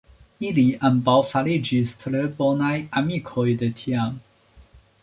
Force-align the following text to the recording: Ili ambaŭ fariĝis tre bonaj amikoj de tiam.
Ili 0.47 0.63
ambaŭ 0.89 1.17
fariĝis 1.33 1.93
tre 2.05 2.25
bonaj 2.41 2.73
amikoj 3.03 3.47
de 3.63 3.71
tiam. 3.85 4.19